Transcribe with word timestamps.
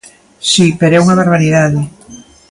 Si, 0.51 0.65
pero 0.79 0.93
é 0.97 1.01
unha 1.03 1.19
barbaridade. 1.21 1.79